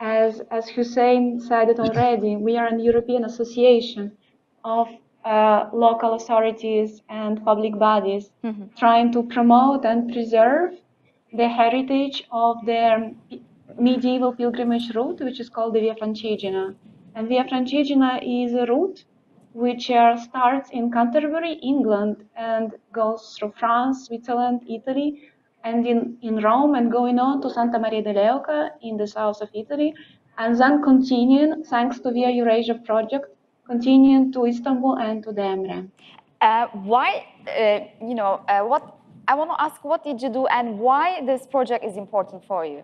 [0.00, 4.12] As, as Hussein said it already, we are an European association
[4.64, 4.86] of
[5.24, 8.28] uh, local authorities and public bodies
[8.76, 10.74] trying to promote and preserve
[11.32, 13.14] the heritage of the
[13.78, 16.74] medieval pilgrimage route, which is called the Via Francigena.
[17.14, 19.04] And Via Francigena is a route
[19.52, 25.30] which starts in Canterbury, England, and goes through France, Switzerland, Italy,
[25.64, 29.40] and in, in Rome, and going on to Santa Maria de Leuca in the south
[29.40, 29.94] of Italy,
[30.38, 33.26] and then continuing, thanks to Via Eurasia project,
[33.66, 35.88] continuing to Istanbul and to Demre.
[36.40, 38.96] Uh, why, uh, you know, uh, what
[39.28, 42.64] I want to ask, what did you do and why this project is important for
[42.66, 42.82] you?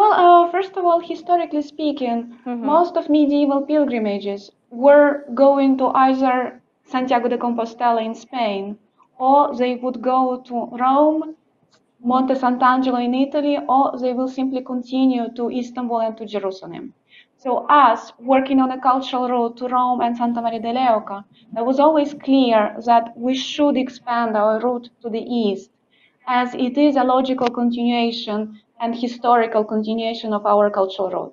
[0.00, 6.62] Well, uh, first of all, historically speaking, most of medieval pilgrimages were going to either
[6.84, 8.78] Santiago de Compostela in Spain,
[9.18, 11.36] or they would go to Rome,
[12.02, 16.94] Monte Sant'Angelo in Italy, or they will simply continue to Istanbul and to Jerusalem.
[17.36, 21.66] So, us working on a cultural route to Rome and Santa Maria de Leuca, it
[21.66, 25.70] was always clear that we should expand our route to the east
[26.26, 31.32] as it is a logical continuation and historical continuation of our cultural road.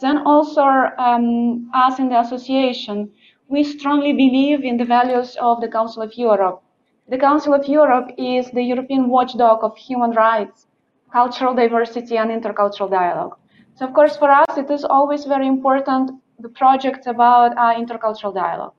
[0.00, 0.64] Then also,
[0.98, 3.10] um, us in the association,
[3.48, 6.62] we strongly believe in the values of the Council of Europe.
[7.08, 10.66] The Council of Europe is the European watchdog of human rights,
[11.12, 13.36] cultural diversity, and intercultural dialogue.
[13.74, 18.34] So, of course, for us, it is always very important the project about uh, intercultural
[18.34, 18.74] dialogue.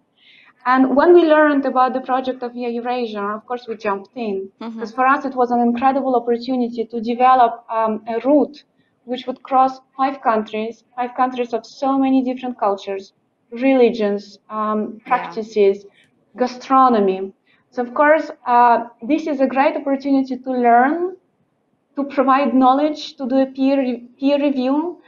[0.65, 4.49] And when we learned about the project of Via Eurasia, of course, we jumped in.
[4.75, 8.63] Because for us, it was an incredible opportunity to develop um, a route
[9.05, 13.13] which would cross five countries, five countries of so many different cultures,
[13.51, 15.85] religions, um, practices,
[16.37, 17.33] gastronomy.
[17.71, 21.17] So, of course, uh, this is a great opportunity to learn,
[21.95, 25.00] to provide knowledge, to do a peer, re- peer review,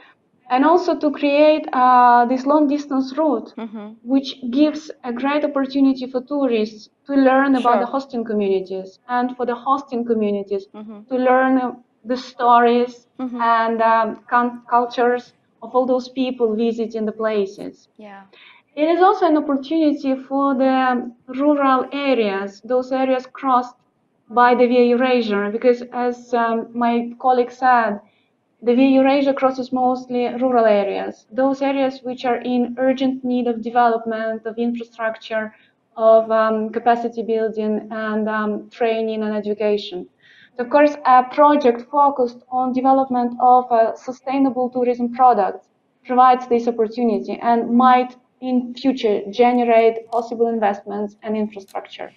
[0.50, 3.54] and also to create uh, this long distance route,
[4.02, 7.80] which gives a great opportunity for tourists to learn about Sure.
[7.80, 10.66] the hosting communities and for the hosting communities
[11.08, 11.72] to learn uh,
[12.04, 13.06] the stories
[13.38, 17.88] and um, cul- cultures of all those people visiting the places.
[17.96, 18.22] Yeah.
[18.74, 23.76] It is also an opportunity for the rural areas, those areas crossed
[24.28, 28.00] by the Via Eurasia, because as um, my colleague said,
[28.64, 33.62] the Via Eurasia crosses mostly rural areas, those areas which are in urgent need of
[33.62, 35.54] development, of infrastructure,
[35.96, 40.08] of um, capacity building and um, training and education.
[40.56, 45.68] So, of course, a project focused on development of uh, sustainable tourism products
[46.06, 52.10] provides this opportunity and might in future generate possible investments and infrastructure.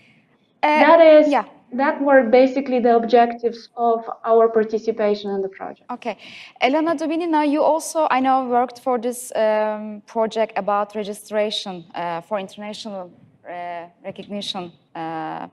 [0.63, 1.45] Uh, that is yeah.
[1.73, 5.89] That were basically the objectives of our participation in the project.
[5.91, 6.17] Okay.
[6.61, 12.39] Elena Dubinina, you also, I know, worked for this um, project about registration uh, for
[12.39, 13.11] international
[13.47, 14.71] uh, recognition.
[14.95, 15.47] Uh,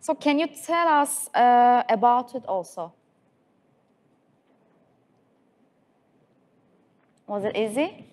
[0.00, 2.94] so, can you tell us uh, about it also?
[7.26, 8.06] Was it easy?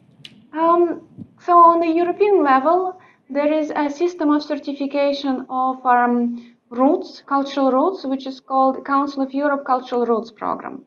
[0.53, 1.07] Um,
[1.39, 7.71] so on the European level, there is a system of certification of um, routes, cultural
[7.71, 10.85] routes, which is called Council of Europe Cultural Routes Program.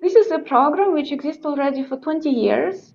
[0.00, 2.94] This is a program which exists already for 20 years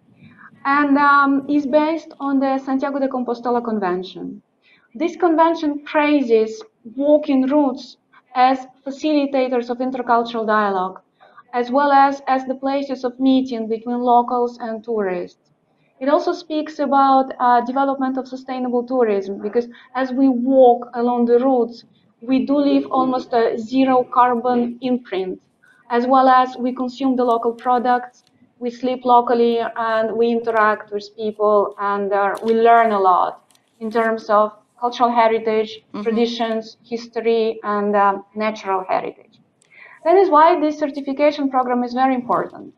[0.65, 4.41] and um, is based on the Santiago de Compostela Convention.
[4.93, 6.63] This convention praises
[6.95, 7.98] walking routes
[8.34, 11.02] as facilitators of intercultural dialogue,
[11.54, 15.52] as well as as the places of meeting between locals and tourists.
[16.00, 21.39] It also speaks about uh, development of sustainable tourism because as we walk along the
[21.39, 21.86] routes,
[22.21, 25.41] we do leave almost a zero carbon imprint,
[25.89, 28.23] as well as we consume the local products,
[28.60, 33.43] we sleep locally, and we interact with people, and uh, we learn a lot
[33.80, 39.39] in terms of cultural heritage, traditions, history, and um, natural heritage.
[40.04, 42.73] That is why this certification program is very important.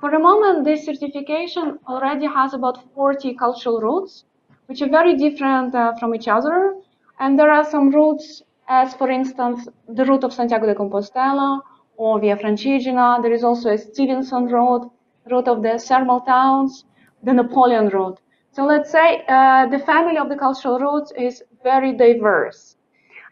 [0.00, 4.24] For the moment, this certification already has about 40 cultural routes,
[4.66, 6.76] which are very different uh, from each other.
[7.20, 11.60] And there are some routes, as for instance, the route of Santiago de Compostela
[11.96, 13.22] or Via Francigena.
[13.22, 14.90] There is also a Stevenson route,
[15.30, 16.84] route of the thermal towns,
[17.22, 18.18] the Napoleon Road.
[18.52, 22.76] So let's say uh, the family of the cultural routes is very diverse.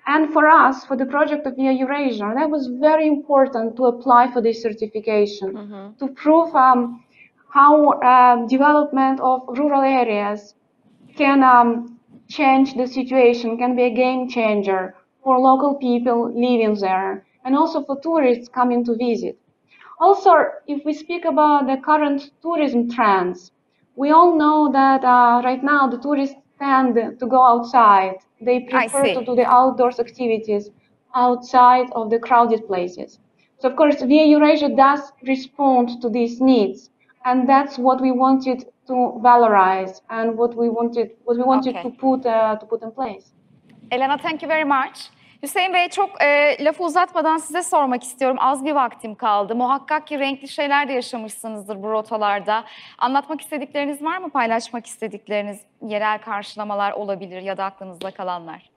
[0.07, 4.33] And for us, for the project of Via Eurasia, that was very important to apply
[4.33, 5.55] for this certification
[6.01, 7.05] to prove um,
[7.55, 10.55] how um, development of rural areas
[11.17, 17.25] can um, change the situation, can be a game changer for local people living there,
[17.45, 19.39] and also for tourists coming to visit.
[20.01, 20.33] Also,
[20.67, 23.53] if we speak about the current tourism trends,
[23.97, 28.17] we all know that uh, right now the tourists tend to go outside.
[28.41, 30.71] They prefer to do the outdoors activities
[31.15, 33.19] outside of the crowded places.
[33.59, 36.91] So of course, Via Eurasia does respond to these needs,
[37.25, 41.83] and that's what we wanted to valorize and what we wanted, what we wanted Okay.
[41.83, 43.33] to put uh, to put in place.
[43.93, 44.99] Elena thank you very much.
[45.43, 48.37] Hüseyin Bey çok e, lafı uzatmadan size sormak istiyorum.
[48.41, 49.55] Az bir vaktim kaldı.
[49.55, 52.65] Muhakkak ki renkli şeyler de yaşamışsınızdır bu rotalarda.
[52.99, 54.31] Anlatmak istedikleriniz var mı?
[54.31, 58.71] Paylaşmak istedikleriniz yerel karşılamalar olabilir ya da aklınızda kalanlar.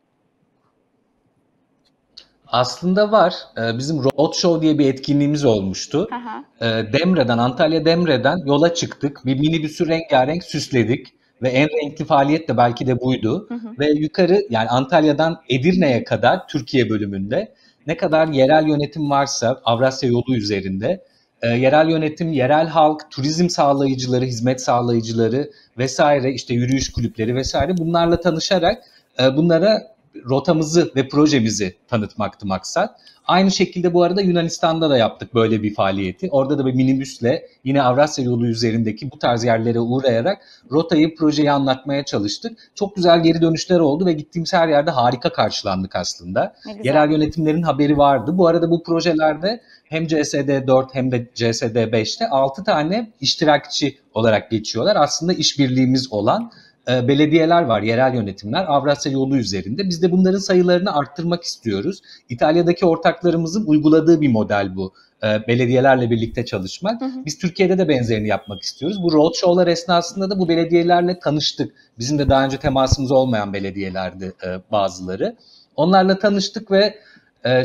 [2.48, 3.34] Aslında var.
[3.58, 6.08] Ee, Bizim Roadshow diye bir etkinliğimiz olmuştu.
[6.12, 6.66] Hı.
[6.66, 9.26] Ee, Demre'den, Antalya Demre'den yola çıktık.
[9.26, 11.08] Bir minibüsü rengarenk süsledik.
[11.42, 13.50] Ve en renkli faaliyet de belki de buydu.
[13.80, 17.54] Ve yukarı yani Antalya'dan Edirne'ye kadar Türkiye bölümünde
[17.88, 21.04] ne kadar yerel yönetim varsa Avrasya yolu üzerinde
[21.42, 28.20] e, yerel yönetim, yerel halk, turizm sağlayıcıları, hizmet sağlayıcıları vesaire işte yürüyüş kulüpleri vesaire bunlarla
[28.20, 28.84] tanışarak
[29.20, 29.95] e, bunlara
[30.26, 33.00] rotamızı ve projemizi tanıtmaktı maksat.
[33.28, 36.30] Aynı şekilde bu arada Yunanistan'da da yaptık böyle bir faaliyeti.
[36.32, 40.38] Orada da bir minibüsle yine Avrasya yolu üzerindeki bu tarz yerlere uğrayarak
[40.72, 42.58] rotayı, projeyi anlatmaya çalıştık.
[42.76, 46.56] Çok güzel geri dönüşler oldu ve gittiğimiz her yerde harika karşılandık aslında.
[46.84, 48.38] Yerel yönetimlerin haberi vardı.
[48.38, 54.52] Bu arada bu projelerde hem CSD 4 hem de CSD 5'te 6 tane iştirakçı olarak
[54.52, 54.96] geçiyorlar.
[54.96, 56.52] Aslında işbirliğimiz olan
[56.90, 59.90] e, belediyeler var, yerel yönetimler Avrasya yolu üzerinde.
[59.90, 62.02] Biz de bunların sayılarını arttırmak istiyoruz.
[62.30, 64.94] İtalya'daki ortaklarımızın uyguladığı bir model bu.
[65.24, 67.02] E, belediyelerle birlikte çalışmak.
[67.26, 69.04] Biz Türkiye'de de benzerini yapmak istiyoruz.
[69.04, 71.74] Bu roadshow'lar esnasında da bu belediyelerle tanıştık.
[72.00, 75.36] Bizim de daha önce temasımız olmayan belediyelerdi e, bazıları.
[75.76, 76.96] Onlarla tanıştık ve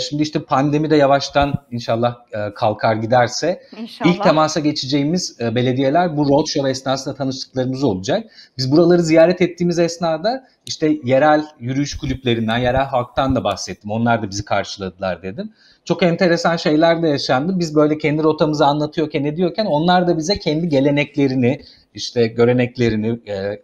[0.01, 4.11] şimdi işte pandemi de yavaştan inşallah e, kalkar giderse İnşallah.
[4.11, 8.31] İlk temasa geçeceğimiz e, belediyeler bu roadshow esnasında tanıştıklarımız olacak.
[8.59, 13.91] Biz buraları ziyaret ettiğimiz esnada işte yerel yürüyüş kulüplerinden, yerel halktan da bahsettim.
[13.91, 15.53] Onlar da bizi karşıladılar dedim.
[15.85, 17.59] Çok enteresan şeyler de yaşandı.
[17.59, 21.61] Biz böyle kendi rotamızı anlatıyorken, ediyorken onlar da bize kendi geleneklerini,
[21.95, 23.63] işte göreneklerini, e,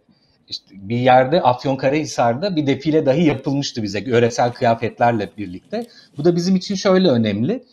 [0.49, 5.87] işte bir yerde Afyonkarahisar'da bir defile dahi yapılmıştı bize yöresel kıyafetlerle birlikte.
[6.17, 7.63] Bu da bizim için şöyle önemli.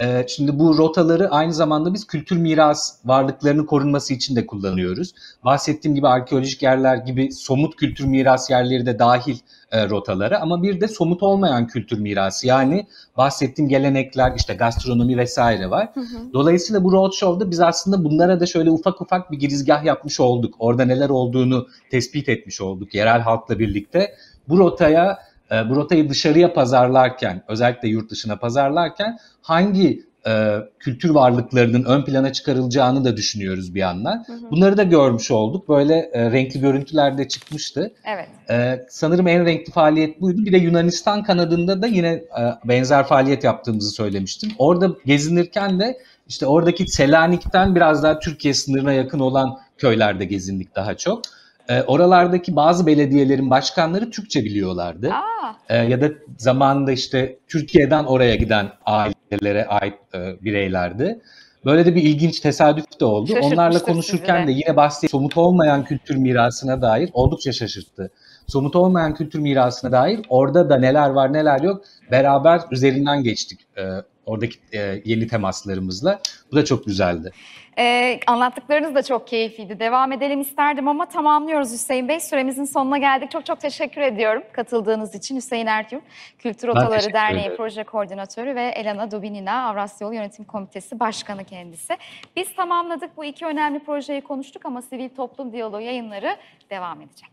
[0.00, 5.14] Ee, Şimdi bu rotaları aynı zamanda biz kültür miras varlıklarının korunması için de kullanıyoruz.
[5.44, 9.38] Bahsettiğim gibi arkeolojik yerler gibi somut kültür miras yerleri de dahil
[9.70, 15.70] e, rotalara ama bir de somut olmayan kültür mirası yani bahsettiğim gelenekler işte gastronomi vesaire
[15.70, 15.88] var.
[16.32, 20.54] Dolayısıyla bu roadshow'da biz aslında bunlara da şöyle ufak ufak bir girizgah yapmış olduk.
[20.58, 24.14] Orada neler olduğunu tespit etmiş olduk yerel halkla birlikte.
[24.48, 25.18] Bu rotaya
[25.52, 32.32] e, bu rotayı dışarıya pazarlarken, özellikle yurt dışına pazarlarken hangi e, kültür varlıklarının ön plana
[32.32, 34.24] çıkarılacağını da düşünüyoruz bir yandan.
[34.50, 35.68] Bunları da görmüş olduk.
[35.68, 37.92] Böyle e, renkli görüntüler de çıkmıştı.
[38.04, 38.28] Evet.
[38.50, 40.44] Ee, sanırım en renkli faaliyet buydu.
[40.44, 44.50] Bir de Yunanistan kanadında da yine e, benzer faaliyet yaptığımızı söylemiştim.
[44.58, 50.96] Orada gezinirken de işte oradaki Selanik'ten biraz daha Türkiye sınırına yakın olan köylerde gezindik daha
[50.96, 51.22] çok.
[51.68, 55.10] Ee, oralardaki bazı belediyelerin başkanları Türkçe biliyorlardı.
[55.12, 61.20] Aa, Ee, ya da zamanında işte Türkiye'den oraya giden ailelere ait e, bireylerdi.
[61.64, 63.32] Böyle de bir ilginç tesadüf de oldu.
[63.42, 64.62] Onlarla konuşurken sizi de de.
[64.66, 68.10] yine bahsettiğim somut olmayan kültür mirasına dair oldukça şaşırttı.
[68.46, 73.82] Somut olmayan kültür mirasına dair orada da neler var neler yok beraber üzerinden geçtik e,
[74.26, 76.20] oradaki e, yeni temaslarımızla.
[76.52, 77.32] Bu da çok güzeldi.
[77.78, 79.80] Ee, anlattıklarınız da çok keyifliydi.
[79.80, 82.20] Devam edelim isterdim ama tamamlıyoruz Hüseyin Bey.
[82.20, 83.30] Süremizin sonuna geldik.
[83.30, 85.36] Çok çok teşekkür ediyorum katıldığınız için.
[85.36, 86.02] Hüseyin Ertürk,
[86.38, 87.56] Kültür Otaları Derneği ederim.
[87.56, 91.96] Proje Koordinatörü ve Elena Dubinina, Avrasya Yolu Yönetim Komitesi Başkanı kendisi.
[92.36, 96.36] Biz tamamladık bu iki önemli projeyi konuştuk ama sivil toplum diyaloğu yayınları
[96.70, 97.31] devam edecek.